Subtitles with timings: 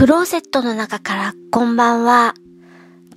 [0.00, 2.32] クローゼットの中からこんばんは。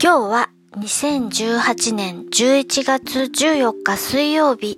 [0.04, 4.78] 今日は2018年11月14日水曜日。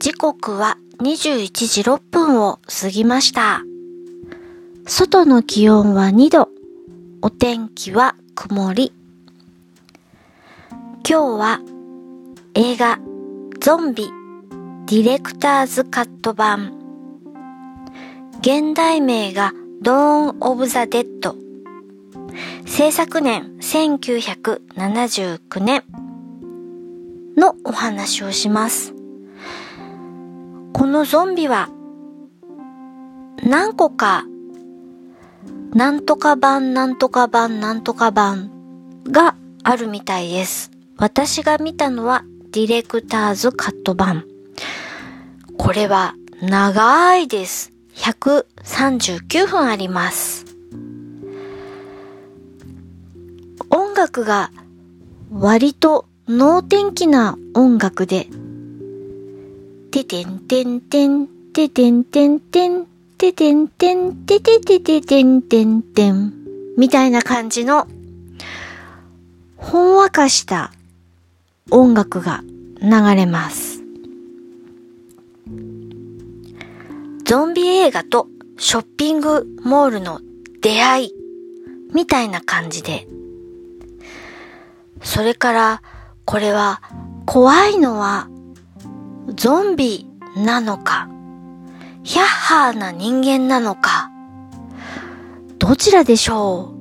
[0.00, 3.62] 時刻は21時6分を過ぎました。
[4.88, 6.48] 外の気温は2度。
[7.22, 8.92] お天気は曇り。
[11.08, 11.60] 今日は
[12.54, 12.98] 映画
[13.60, 14.08] ゾンビ
[14.86, 16.72] ディレクターズカット版
[18.40, 19.52] 現代名が
[19.84, 21.36] ドーン・オブ・ザ・デッド
[22.64, 25.84] 制作年1979年
[27.36, 28.94] のお話をします。
[30.72, 31.68] このゾンビは
[33.42, 34.24] 何個か
[35.74, 38.50] なんとか版なんとか版なんとか版
[39.04, 40.70] があるみたいです。
[40.96, 44.24] 私が見たのはディレクターズカット版。
[45.58, 47.73] これは長いです。
[47.96, 50.44] 139分あります。
[53.70, 54.50] 音楽が
[55.30, 58.28] 割と能天気な音楽で、
[59.90, 62.86] ててんてんてん、ててんてんてん、
[63.16, 66.32] ててんてん、てててててんてんてん、
[66.76, 67.86] みたいな感じの、
[69.56, 70.72] ほんわかした
[71.70, 72.42] 音楽が
[72.80, 73.73] 流れます。
[77.26, 80.20] ゾンビ映画とショッピングモールの
[80.60, 81.12] 出会い
[81.94, 83.08] みたいな感じで。
[85.02, 85.82] それから
[86.26, 86.82] これは
[87.24, 88.28] 怖いのは
[89.36, 91.08] ゾンビなのか、
[92.02, 94.10] ヒャッハーな人間なのか、
[95.58, 96.74] どちらでしょ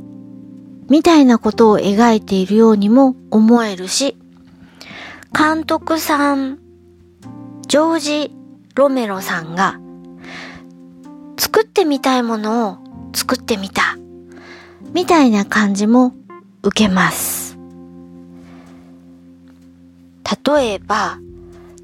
[0.88, 4.17] うみたいなことを描いているようにも思えるし、
[5.33, 6.59] 監督さん、
[7.67, 8.36] ジョージ・
[8.75, 9.80] ロメロさんが
[11.38, 12.77] 作ってみたいものを
[13.14, 13.98] 作ってみた。
[14.94, 16.14] みたいな感じも
[16.61, 17.58] 受けます。
[20.45, 21.20] 例えば、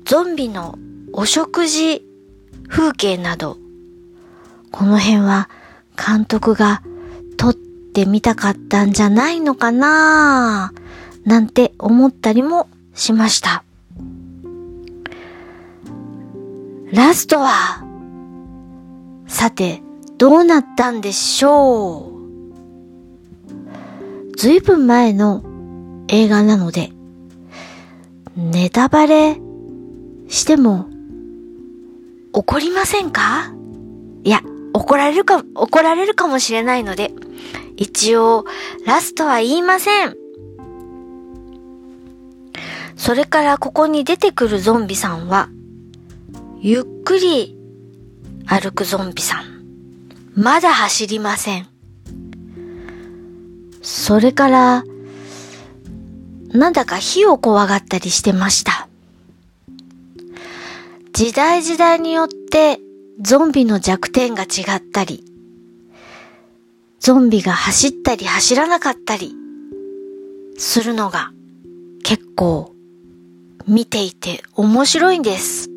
[0.06, 0.78] ゾンビの
[1.14, 2.06] お食事
[2.68, 3.58] 風景など、
[4.72, 5.50] この辺は
[5.98, 6.82] 監督が
[7.38, 10.72] 撮ってみたかったんじゃないのかな
[11.26, 13.64] なんて思ったりもしました。
[16.92, 17.84] ラストは、
[19.40, 19.82] さて、
[20.18, 22.12] どうなったんでしょ
[24.34, 24.36] う？
[24.36, 25.46] ずいぶん前の
[26.10, 26.92] 映画なので、
[28.36, 29.40] ネタバレ
[30.28, 30.90] しても
[32.34, 33.54] 怒りませんか？
[34.26, 34.42] いや、
[34.74, 37.14] 怒られるか、怒られるかもしれないので、
[37.78, 38.44] 一応、
[38.86, 40.18] ラストは言いません。
[42.98, 45.48] それからここに出てくるゾンビさんは、
[46.60, 47.56] ゆっくり
[48.52, 50.34] 歩くゾンビさん。
[50.34, 51.68] まだ走りません。
[53.84, 54.84] それから、
[56.48, 58.88] なんだか火を怖がったりしてました。
[61.14, 62.80] 時代時代によって
[63.22, 65.24] ゾンビの弱点が違ったり、
[67.00, 69.36] ゾンビが走ったり走らなかったり
[70.58, 71.32] するのが
[72.04, 72.74] 結構
[73.68, 75.69] 見ていて面白いんです。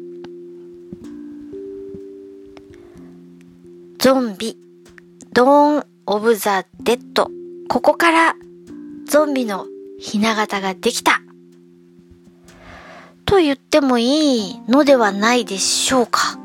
[4.02, 4.58] ゾンビ、
[5.32, 7.30] ドーン・オブ・ザ・デッド。
[7.68, 8.34] ここから
[9.06, 9.66] ゾンビの
[10.00, 11.22] ひな形ができた。
[13.24, 16.36] と言ってもいいのではないでしょうか。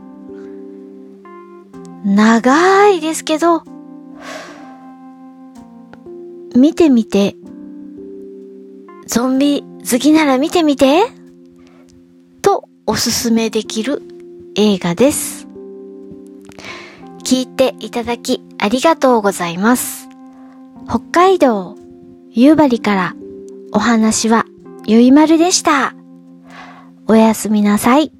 [2.05, 3.63] 長いですけど、
[6.55, 7.35] 見てみて、
[9.07, 11.07] ゾンビ好きなら見てみて、
[12.43, 14.03] とおすすめできる
[14.53, 15.36] 映画です。
[17.27, 20.07] 聞いていただきありがとうございます。
[20.87, 21.75] 北海道
[22.31, 23.15] 夕張から
[23.73, 24.45] お話は
[24.85, 25.93] ゆいまるでした。
[27.05, 28.13] おやすみなさい。